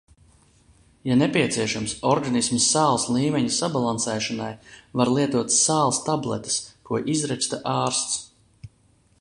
[1.09, 4.49] Ja nepieciešams, organisma sāls līmeņa sabalansēšanai
[5.03, 6.57] var lietot sāls tabletes,
[6.91, 8.19] ko izraksta ārsts.